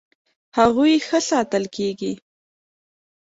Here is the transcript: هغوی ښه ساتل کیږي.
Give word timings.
هغوی 0.57 0.93
ښه 1.07 1.19
ساتل 1.29 1.63
کیږي. 1.75 2.13